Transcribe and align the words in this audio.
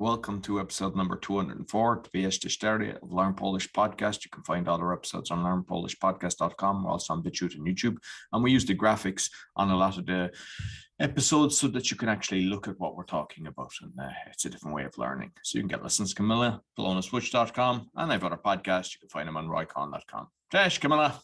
Welcome 0.00 0.40
to 0.42 0.60
episode 0.60 0.94
number 0.94 1.16
204 1.16 1.96
to 1.96 2.10
the 2.12 2.30
Stereo 2.30 2.96
of 3.02 3.12
Learn 3.12 3.34
Polish 3.34 3.68
Podcast. 3.72 4.24
You 4.24 4.30
can 4.30 4.44
find 4.44 4.68
all 4.68 4.78
our 4.78 4.92
episodes 4.92 5.32
on 5.32 5.40
learnpolishpodcast.com. 5.40 6.84
We're 6.84 6.90
also 6.92 7.14
on 7.14 7.22
BitChute 7.24 7.56
and 7.56 7.66
YouTube. 7.66 7.96
And 8.32 8.44
we 8.44 8.52
use 8.52 8.64
the 8.64 8.76
graphics 8.76 9.28
on 9.56 9.70
a 9.70 9.76
lot 9.76 9.98
of 9.98 10.06
the 10.06 10.30
episodes 11.00 11.58
so 11.58 11.66
that 11.66 11.90
you 11.90 11.96
can 11.96 12.08
actually 12.08 12.44
look 12.44 12.68
at 12.68 12.78
what 12.78 12.94
we're 12.94 13.02
talking 13.02 13.48
about. 13.48 13.72
And 13.82 13.92
uh, 14.00 14.12
it's 14.30 14.44
a 14.44 14.50
different 14.50 14.76
way 14.76 14.84
of 14.84 14.96
learning. 14.98 15.32
So 15.42 15.58
you 15.58 15.62
can 15.62 15.68
get 15.68 15.82
lessons 15.82 16.14
Camilla, 16.14 16.62
belonaswitch.com, 16.78 17.90
and 17.96 18.12
I've 18.12 18.20
got 18.20 18.32
a 18.32 18.36
podcast. 18.36 18.94
You 18.94 19.00
can 19.00 19.08
find 19.08 19.26
them 19.26 19.36
on 19.36 19.48
roycon.com. 19.48 20.28
Cześć, 20.52 20.78
Camilla. 20.78 21.20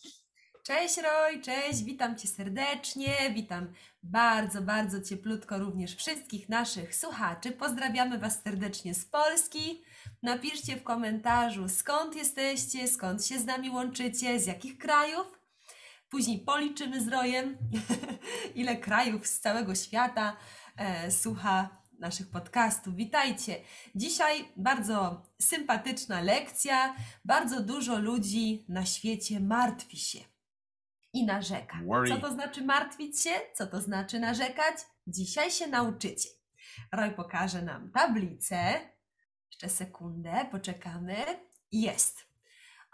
Cześć 0.66 0.96
Roy, 0.96 1.40
cześć, 1.42 1.82
witam 1.82 2.16
Cię 2.16 2.28
serdecznie, 2.28 3.14
witam 3.34 3.72
bardzo, 4.02 4.62
bardzo 4.62 5.00
cieplutko 5.00 5.58
również 5.58 5.96
wszystkich 5.96 6.48
naszych 6.48 6.96
słuchaczy. 6.96 7.52
Pozdrawiamy 7.52 8.18
Was 8.18 8.42
serdecznie 8.42 8.94
z 8.94 9.04
Polski. 9.04 9.84
Napiszcie 10.22 10.76
w 10.76 10.82
komentarzu 10.82 11.68
skąd 11.68 12.16
jesteście, 12.16 12.88
skąd 12.88 13.26
się 13.26 13.38
z 13.38 13.44
nami 13.44 13.70
łączycie, 13.70 14.40
z 14.40 14.46
jakich 14.46 14.78
krajów. 14.78 15.38
Później 16.08 16.38
policzymy 16.38 17.00
z 17.00 17.08
Rojem, 17.08 17.58
ile 18.54 18.76
krajów 18.76 19.26
z 19.26 19.40
całego 19.40 19.74
świata 19.74 20.36
e, 20.76 21.10
słucha 21.10 21.82
naszych 21.98 22.30
podcastów. 22.30 22.96
Witajcie! 22.96 23.60
Dzisiaj 23.94 24.44
bardzo 24.56 25.22
sympatyczna 25.42 26.20
lekcja. 26.20 26.96
Bardzo 27.24 27.60
dużo 27.60 27.98
ludzi 27.98 28.64
na 28.68 28.86
świecie 28.86 29.40
martwi 29.40 29.96
się 29.96 30.33
i 31.14 31.26
narzeka. 31.26 31.78
Co 32.08 32.16
to 32.20 32.32
znaczy 32.32 32.64
martwić 32.64 33.22
się? 33.22 33.30
Co 33.54 33.66
to 33.66 33.80
znaczy 33.80 34.20
narzekać? 34.20 34.74
Dzisiaj 35.06 35.50
się 35.50 35.66
nauczycie. 35.66 36.28
Roy 36.92 37.10
pokaże 37.10 37.62
nam 37.62 37.90
tablicę. 37.90 38.80
Jeszcze 39.50 39.68
sekundę, 39.68 40.46
poczekamy. 40.50 41.16
Jest. 41.72 42.24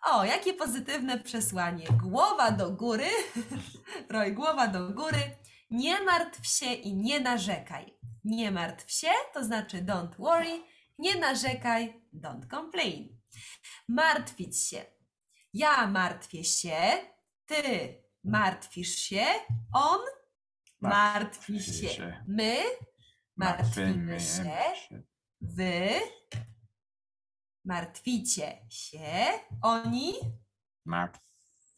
O, 0.03 0.25
jakie 0.25 0.55
pozytywne 0.55 1.19
przesłanie. 1.21 1.87
Głowa 2.03 2.51
do 2.51 2.71
góry. 2.71 3.07
Roy, 4.11 4.33
głowa 4.33 4.69
do 4.69 4.91
góry. 4.91 5.37
Nie 5.71 6.01
martw 6.05 6.47
się 6.47 6.73
i 6.73 6.95
nie 6.95 7.21
narzekaj. 7.21 7.99
Nie 8.25 8.51
martw 8.51 8.91
się 8.91 9.09
to 9.35 9.45
znaczy 9.45 9.77
don't 9.77 10.17
worry. 10.19 10.63
Nie 10.99 11.17
narzekaj, 11.17 12.03
don't 12.15 12.51
complain. 12.51 13.19
Martwić 13.89 14.59
się. 14.67 14.85
Ja 15.55 15.87
martwię 15.87 16.45
się, 16.45 16.81
ty 17.47 17.63
martwisz 18.25 18.95
się, 18.97 19.25
on 19.73 20.01
martwi 20.81 21.53
Martwi 21.53 21.63
się. 21.63 21.89
się. 21.89 22.25
My 22.29 22.57
martwimy 23.37 24.21
się, 24.21 24.53
wy 25.41 25.89
martwicie 27.65 28.59
się, 28.71 29.27
oni 29.63 30.13
Martw. 30.85 31.21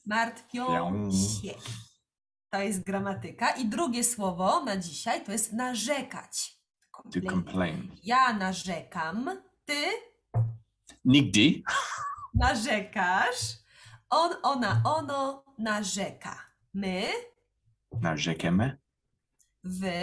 martwią 0.07 1.11
się. 1.11 1.55
To 2.51 2.61
jest 2.61 2.83
gramatyka. 2.85 3.51
I 3.51 3.65
drugie 3.69 4.05
słowo 4.05 4.65
na 4.65 4.77
dzisiaj 4.77 5.25
to 5.25 5.33
jest 5.33 5.53
narzekać. 5.53 6.59
To 7.13 7.21
complain. 7.31 7.97
Ja 8.03 8.33
narzekam, 8.33 9.31
ty 9.65 9.85
Nigdy. 11.05 11.63
narzekasz, 12.35 13.37
on, 14.13 14.31
ona, 14.43 14.83
ono 14.85 15.45
narzeka. 15.59 16.37
My, 16.75 17.03
Narzekamy. 18.01 18.79
wy 19.65 20.03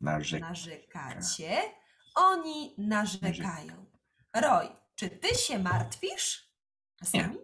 Narzek. 0.00 0.40
narzekacie, 0.40 1.62
oni 2.14 2.74
narzekają. 2.78 3.86
Roy, 4.36 4.68
czy 4.94 5.10
ty 5.10 5.28
się 5.34 5.58
martwisz? 5.58 6.50
Czasami? 6.98 7.36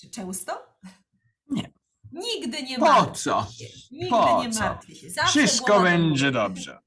Czy 0.00 0.10
często? 0.10 0.76
Nie. 1.50 1.72
Nigdy 2.12 2.62
nie 2.62 2.78
Po 2.78 3.06
co? 3.06 3.46
się. 3.58 3.66
Nigdy 3.90 4.10
Po 4.10 4.42
nie 4.44 4.50
co? 4.52 4.60
martwię 4.60 4.94
się. 4.94 5.10
Zawsze 5.10 5.38
Wszystko 5.46 5.66
głowa 5.66 5.78
do 5.82 5.84
będzie 5.90 6.30
dobrze. 6.30 6.78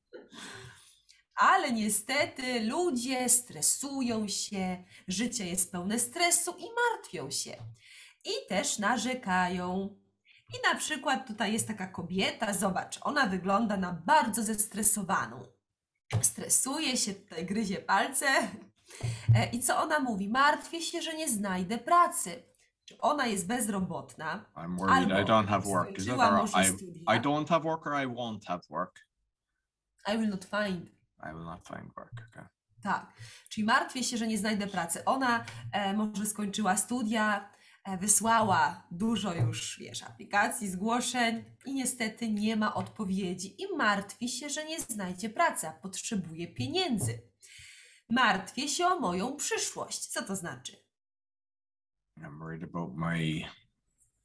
Ale 1.35 1.71
niestety 1.71 2.63
ludzie 2.63 3.29
stresują 3.29 4.27
się, 4.27 4.83
życie 5.07 5.45
jest 5.45 5.71
pełne 5.71 5.99
stresu 5.99 6.55
i 6.57 6.65
martwią 6.93 7.31
się. 7.31 7.57
I 8.25 8.47
też 8.49 8.79
narzekają. 8.79 9.97
I 10.49 10.73
na 10.73 10.79
przykład 10.79 11.27
tutaj 11.27 11.53
jest 11.53 11.67
taka 11.67 11.87
kobieta, 11.87 12.53
zobacz, 12.53 12.99
ona 13.01 13.27
wygląda 13.27 13.77
na 13.77 13.93
bardzo 13.93 14.43
zestresowaną. 14.43 15.43
Stresuje 16.21 16.97
się, 16.97 17.13
tutaj 17.13 17.45
gryzie 17.45 17.77
palce. 17.77 18.25
E, 19.35 19.49
I 19.51 19.59
co 19.59 19.83
ona 19.83 19.99
mówi? 19.99 20.29
Martwię 20.29 20.81
się, 20.81 21.01
że 21.01 21.13
nie 21.13 21.29
znajdę 21.29 21.77
pracy. 21.77 22.43
Czy 22.85 22.97
ona 22.97 23.25
jest 23.25 23.47
bezrobotna? 23.47 24.45
I'm 24.55 24.77
worried 24.77 25.09
I 25.09 25.13
Albo 25.13 25.33
don't 25.33 25.47
have 25.47 25.65
work. 25.65 25.97
Is 25.97 26.07
I. 26.07 26.11
I 27.15 27.19
don't 27.19 27.49
have 27.49 27.63
work 27.63 27.87
or 27.87 27.93
I 27.93 28.07
won't 28.07 28.45
have 28.47 28.61
work? 28.69 28.99
I 30.07 30.17
will 30.17 30.29
not 30.29 30.45
find. 30.45 30.89
I 31.23 31.33
will 31.33 31.45
not 31.45 31.67
find 31.67 31.93
work. 31.95 32.13
Okay. 32.31 32.45
Tak, 32.83 33.13
czyli 33.49 33.67
martwię 33.67 34.03
się, 34.03 34.17
że 34.17 34.27
nie 34.27 34.37
znajdę 34.37 34.67
pracy. 34.67 35.05
Ona 35.05 35.45
e, 35.71 35.93
może 35.93 36.25
skończyła 36.25 36.77
studia, 36.77 37.49
wysłała 37.99 38.87
dużo 38.91 39.33
już, 39.33 39.79
wiesz, 39.79 40.03
aplikacji, 40.03 40.69
zgłoszeń 40.69 41.45
i 41.65 41.73
niestety 41.73 42.29
nie 42.29 42.55
ma 42.55 42.73
odpowiedzi 42.73 43.61
i 43.61 43.75
martwi 43.77 44.29
się, 44.29 44.49
że 44.49 44.65
nie 44.65 44.81
znajdzie 44.81 45.29
pracy, 45.29 45.67
a 45.67 45.71
potrzebuje 45.71 46.47
pieniędzy. 46.47 47.21
Martwię 48.09 48.67
się 48.67 48.87
o 48.87 48.99
moją 48.99 49.35
przyszłość. 49.35 50.07
Co 50.07 50.23
to 50.23 50.35
znaczy? 50.35 50.85
I'm 52.17 52.39
worried 52.39 52.63
about 52.63 52.95
my 52.95 53.45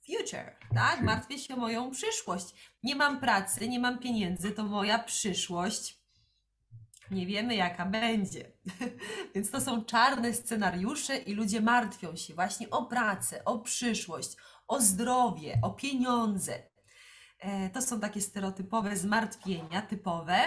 Future, 0.06 0.56
tak? 0.74 1.00
Martwię 1.02 1.38
się 1.38 1.54
o 1.54 1.56
moją 1.56 1.90
przyszłość. 1.90 2.54
Nie 2.82 2.96
mam 2.96 3.20
pracy, 3.20 3.68
nie 3.68 3.80
mam 3.80 3.98
pieniędzy, 3.98 4.50
to 4.50 4.64
moja 4.64 4.98
przyszłość. 4.98 5.99
Nie 7.10 7.26
wiemy, 7.26 7.54
jaka 7.54 7.86
będzie. 7.86 8.52
Więc 9.34 9.50
to 9.50 9.60
są 9.60 9.84
czarne 9.84 10.34
scenariusze 10.34 11.16
i 11.16 11.34
ludzie 11.34 11.60
martwią 11.60 12.16
się 12.16 12.34
właśnie 12.34 12.70
o 12.70 12.86
pracę, 12.86 13.44
o 13.44 13.58
przyszłość, 13.58 14.36
o 14.68 14.80
zdrowie, 14.80 15.58
o 15.62 15.70
pieniądze. 15.70 16.62
E, 17.38 17.70
To 17.70 17.82
są 17.82 18.00
takie 18.00 18.20
stereotypowe 18.20 18.96
zmartwienia, 18.96 19.82
typowe. 19.82 20.38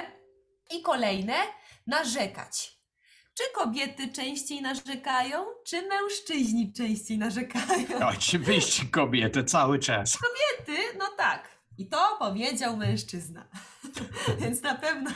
I 0.72 0.82
kolejne, 0.82 1.34
narzekać. 1.88 2.78
Czy 3.38 3.44
kobiety 3.56 4.08
częściej 4.08 4.62
narzekają, 4.62 5.46
czy 5.66 5.88
mężczyźni 5.88 6.74
częściej 6.74 7.18
narzekają? 7.18 7.88
Oczywiście 8.18 8.86
kobiety 8.86 9.44
cały 9.44 9.80
czas. 9.80 10.18
Ty, 10.66 10.78
no 11.00 11.06
tak. 11.18 11.50
I 11.78 11.88
to 11.88 12.16
powiedział 12.20 12.78
mężczyzna. 12.78 13.48
Więc 14.42 14.62
na 14.62 14.76
pewno, 14.76 15.12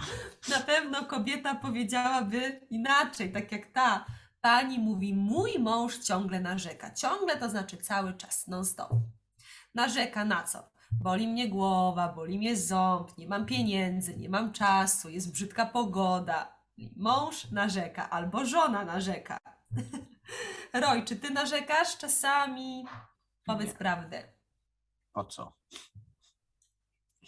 na 0.56 0.60
pewno 0.60 1.04
kobieta 1.04 1.54
powiedziałaby 1.54 2.66
inaczej, 2.70 3.32
tak 3.32 3.52
jak 3.52 3.66
ta 3.66 4.04
pani 4.40 4.78
mówi, 4.78 5.14
mój 5.14 5.58
mąż 5.58 5.98
ciągle 5.98 6.40
narzeka. 6.40 6.94
Ciągle 6.94 7.36
to 7.36 7.50
znaczy 7.50 7.76
cały 7.76 8.14
czas, 8.14 8.46
non 8.46 8.64
stop. 8.64 8.92
Narzeka 9.74 10.24
na 10.24 10.42
co? 10.42 10.70
Boli 10.90 11.28
mnie 11.28 11.48
głowa, 11.48 12.08
boli 12.08 12.38
mnie 12.38 12.56
ząb, 12.56 13.18
nie 13.18 13.28
mam 13.28 13.46
pieniędzy, 13.46 14.16
nie 14.16 14.28
mam 14.28 14.52
czasu, 14.52 15.08
jest 15.08 15.32
brzydka 15.32 15.66
pogoda. 15.66 16.58
Mąż 16.96 17.50
narzeka 17.50 18.10
albo 18.10 18.46
żona 18.46 18.84
narzeka. 18.84 19.38
Roj, 20.82 21.04
czy 21.04 21.16
ty 21.16 21.30
narzekasz 21.30 21.98
czasami? 21.98 22.86
Powiedz 23.44 23.68
Nie. 23.68 23.74
prawdę. 23.74 24.32
Po 25.12 25.24
co? 25.24 25.52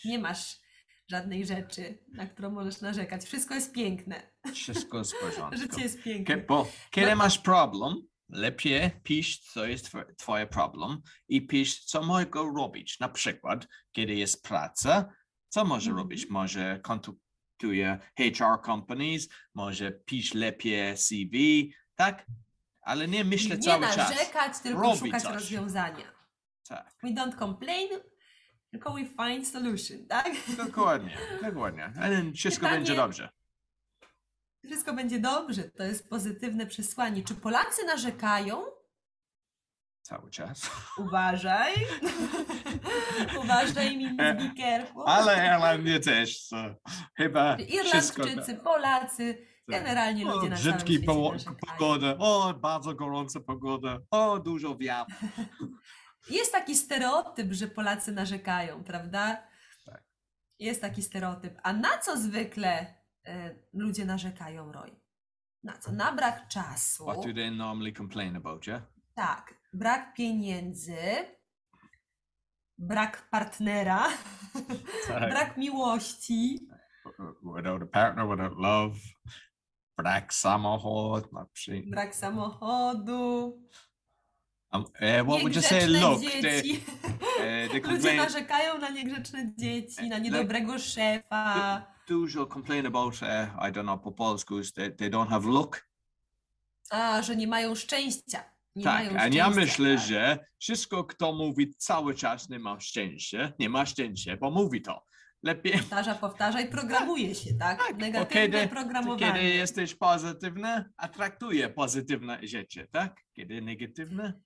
Nie 0.05 0.19
masz 0.19 0.61
żadnej 1.11 1.47
rzeczy, 1.47 1.99
na 2.13 2.27
którą 2.27 2.51
możesz 2.51 2.81
narzekać. 2.81 3.25
Wszystko 3.25 3.55
jest 3.55 3.73
piękne. 3.73 4.31
Wszystko 4.55 4.99
jest 4.99 5.15
w 5.15 5.21
porządku. 5.21 5.57
Życie 5.63 5.81
jest 5.83 5.97
Ke- 5.97 6.03
piękne. 6.03 6.37
Bo 6.37 6.69
kiedy 6.91 7.11
No 7.11 7.17
masz 7.17 7.39
problem, 7.39 7.95
lepiej 8.29 8.91
pisz, 9.03 9.39
co 9.39 9.67
jest 9.67 9.87
tw- 9.89 10.15
twoje 10.17 10.47
problem 10.47 11.01
i 11.29 11.47
pisz, 11.47 11.85
co 11.85 12.03
mogę 12.03 12.53
robić. 12.57 13.01
Na 13.01 13.09
przykład, 13.09 13.67
kiedy 13.93 14.15
jest 14.15 14.43
praca, 14.43 15.13
co 15.49 15.65
może 15.65 15.91
Mhm. 15.91 15.97
robić? 15.97 16.27
Może 16.31 16.81
kontaktuje 16.83 17.99
HR 18.19 18.65
companies, 18.67 19.29
może 19.55 19.93
pisz 19.93 20.35
lepiej 20.35 20.97
CV, 20.97 21.73
tak? 21.95 22.27
Ale 22.83 23.09
nie 23.09 23.25
myślę 23.25 23.57
Nie 23.57 23.63
cały 23.63 23.83
czas. 23.87 23.97
narzekać, 23.97 24.59
tylko 24.63 24.83
Robić 24.83 25.01
szukać 25.01 25.23
coś. 25.23 25.33
rozwiązania. 25.35 26.13
Tak, 26.69 26.95
We 27.03 27.09
don't 27.09 27.39
complain, 27.39 27.89
tylko 28.71 28.93
we 28.93 29.05
find 29.05 29.49
solution, 29.49 30.07
tak? 30.09 30.31
dokładnie, 30.67 31.17
dokładnie. 31.43 31.93
A 32.01 32.33
wszystko 32.35 32.67
Pytanie- 32.67 32.77
będzie 32.77 32.95
dobrze. 32.95 33.29
Wszystko 34.65 34.93
będzie 34.95 35.19
dobrze. 35.19 35.63
To 35.63 35.83
jest 35.83 36.09
pozytywne 36.09 36.67
przesłanie. 36.67 37.25
Czy 37.25 37.35
Polacy 37.35 37.85
narzekają? 37.87 38.65
Cały 40.03 40.31
czas. 40.31 40.71
Uważaj. 40.99 41.75
Uważaj, 43.45 43.97
mi 43.97 44.17
careful. 44.57 45.03
Ale 45.07 45.33
Irlandia 45.37 46.01
też, 46.01 46.43
so 46.43 46.57
chyba. 47.17 47.57
Irlandczycy, 47.57 48.55
Polacy, 48.55 49.47
Generalnie 49.69 50.25
ludzie 50.25 50.49
na 50.49 50.57
całym 50.57 50.73
brzydki 50.77 50.93
świecie 50.95 51.07
narzekają. 51.33 51.57
pogoda, 51.79 52.15
o, 52.19 52.55
bardzo 52.55 52.95
gorąca 52.95 53.41
pogoda, 53.41 53.99
o, 54.11 54.39
dużo 54.39 54.77
wiatru. 54.77 55.15
Jest 56.31 56.53
taki 56.53 56.77
stereotyp, 56.77 57.53
że 57.53 57.69
Polacy 57.69 58.13
narzekają, 58.13 58.85
prawda? 58.85 59.43
Tak. 59.87 60.05
Jest 60.59 60.81
taki 60.81 61.03
stereotyp. 61.03 61.61
A 61.63 61.73
na 61.73 61.99
co 61.99 62.17
zwykle 62.17 62.95
e, 63.27 63.55
ludzie 63.73 64.05
narzekają, 64.05 64.73
Roy? 64.73 65.01
Na 65.63 65.79
co? 65.79 65.93
Na 65.93 66.13
brak 66.13 66.49
czasu. 66.49 67.05
What 67.05 67.27
do 67.27 67.35
they 67.35 67.51
normally 67.51 67.93
complain 67.93 68.37
about, 68.37 68.67
yeah? 68.67 68.83
Tak, 69.15 69.55
brak 69.73 70.15
pieniędzy, 70.15 70.97
brak 72.79 73.29
partnera, 73.31 74.09
Tak. 75.09 75.31
brak 75.33 75.57
miłości, 75.57 76.69
Without 77.43 77.83
a 77.83 77.87
partner, 77.87 78.27
without 78.29 78.59
love, 78.59 78.97
brak 79.97 80.35
samochód, 80.35 81.29
brak 81.91 82.15
samochodu, 82.15 83.59
Um, 84.73 84.85
what 85.27 85.43
would 85.43 85.57
you 85.57 85.63
say? 85.63 85.87
Look, 85.87 86.21
they, 86.21 86.43
dzieci. 86.43 86.81
eh, 87.41 87.69
they 87.71 87.81
Ludzie 87.81 88.17
narzekają 88.17 88.79
na 88.79 88.91
niegrzeczne 88.91 89.53
dzieci, 89.57 90.09
na 90.09 90.19
niedobrego 90.19 90.79
szefa. 90.79 91.87
dużo 92.09 92.47
complain 92.47 92.87
about, 92.87 93.15
uh, 93.23 93.69
I 93.69 93.73
don't 93.73 93.83
know, 93.83 94.03
po 94.03 94.13
polsku, 94.13 94.59
is 94.59 94.73
they, 94.73 94.91
they 94.91 95.11
don't 95.11 95.29
have. 95.29 95.45
A, 96.91 97.23
że 97.23 97.37
nie 97.37 97.47
mają 97.47 97.75
szczęścia. 97.75 98.45
Nie 98.77 98.85
Tak, 98.85 99.05
mają 99.05 99.21
a 99.21 99.27
ja 99.29 99.51
myślę, 99.51 99.97
tak. 99.97 100.07
że 100.07 100.39
wszystko, 100.59 101.05
kto 101.05 101.33
mówi 101.33 101.75
cały 101.75 102.15
czas 102.15 102.49
nie 102.49 102.59
ma 102.59 102.81
szczęścia, 102.81 103.53
nie 103.59 103.69
ma 103.69 103.87
szczęścia, 103.87 104.37
bo 104.37 104.51
mówi 104.51 104.83
to. 104.83 105.05
Lepiej, 105.43 105.73
Powtarza, 105.73 106.15
powtarza 106.15 106.61
i 106.61 106.69
programuje 106.69 107.35
się, 107.35 107.55
tak? 107.55 107.79
Tak, 107.79 107.93
bo 107.93 108.01
Negatywne 108.01 108.43
kiedy- 108.47 108.69
programowanie. 108.69 109.19
kiedy 109.33 109.43
jesteś 109.45 109.95
pozytywny, 109.95 110.85
atraktuje 110.97 111.69
pozytywne 111.69 112.39
rzeczy, 112.43 112.89
tak? 112.93 113.21
Kiedy 113.33 113.61
negatywne. 113.61 114.41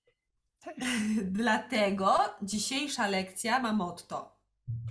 Dlatego 1.41 2.17
dzisiejsza 2.43 3.07
lekcja 3.07 3.59
ma 3.59 3.73
motto. 3.73 4.37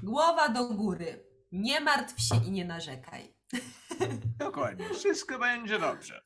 Głowa 0.03 0.49
do 0.49 0.69
góry. 0.69 1.23
Nie 1.51 1.81
martw 1.81 2.21
się 2.21 2.35
i 2.47 2.51
nie 2.51 2.65
narzekaj. 2.65 3.33
Dokładnie, 4.39 4.89
wszystko 4.89 5.39
będzie 5.39 5.79
dobrze. 5.79 6.23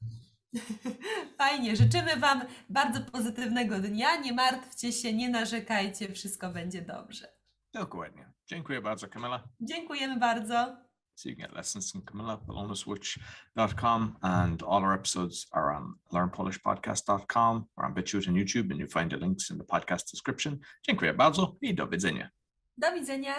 Fajnie, 1.38 1.75
życzymy 1.75 2.17
Wam 2.17 2.41
bardzo 2.69 3.01
pozytywnego 3.01 3.79
dnia. 3.79 4.15
Nie 4.15 4.33
martwcie 4.33 4.91
się, 4.91 5.13
nie 5.13 5.29
narzekajcie, 5.29 6.13
wszystko 6.13 6.50
będzie 6.50 6.81
dobrze. 6.81 7.27
Dokładnie. 7.73 8.33
Dziękuję 8.45 8.81
bardzo, 8.81 9.07
Camilla. 9.07 9.43
Dziękujemy 9.61 10.19
bardzo. 10.19 10.87
So 11.17 11.29
you 11.29 11.35
can 11.35 11.45
get 11.45 11.55
lessons 11.55 11.89
from 11.89 12.01
Camilla, 12.01 12.39
belonuswitch.com, 12.47 14.17
and 14.21 14.61
all 14.61 14.83
our 14.83 14.93
episodes 14.93 15.47
are 15.51 15.73
on 15.73 15.95
learnpolishpodcast.com 16.13 17.67
or 17.75 17.85
on 17.85 17.95
BitChute 17.95 18.27
and 18.27 18.37
YouTube, 18.37 18.69
and 18.69 18.77
you'll 18.77 18.87
find 18.87 19.09
the 19.09 19.17
links 19.17 19.49
in 19.49 19.57
the 19.57 19.63
podcast 19.63 20.11
description. 20.11 20.59
Dziękuję 20.85 21.13
bardzo 21.13 21.55
i 21.61 21.73
do 21.73 21.87
widzenia. 21.87 22.29
Do 22.77 22.87
widzenia. 22.91 23.33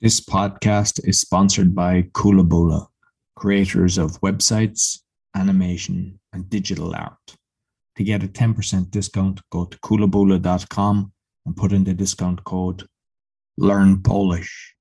This 0.00 0.20
podcast 0.20 1.00
is 1.04 1.20
sponsored 1.20 1.74
by 1.74 2.02
Coolaboola, 2.12 2.86
creators 3.34 3.98
of 3.98 4.20
websites, 4.20 5.00
animation, 5.34 6.18
and 6.32 6.48
digital 6.48 6.94
art. 6.94 7.36
To 7.96 8.04
get 8.04 8.22
a 8.22 8.28
10% 8.28 8.90
discount, 8.90 9.40
go 9.50 9.66
to 9.66 9.78
coolaboola.com 9.78 11.12
and 11.46 11.56
put 11.56 11.72
in 11.72 11.84
the 11.84 11.94
discount 11.94 12.44
code 12.44 12.86
Learn 13.58 14.00
Polish. 14.02 14.76